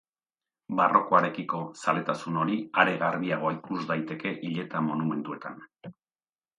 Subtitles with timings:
[0.79, 5.67] Barrokoarekiko zaletasun hori are garbiago ikus daiteke hileta-monumentuetan.